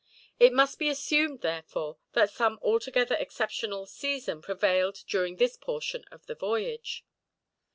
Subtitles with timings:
[0.39, 6.25] It must be assumed, therefore, that some altogether exceptional season prevailed during this portion of
[6.25, 7.05] the voyage.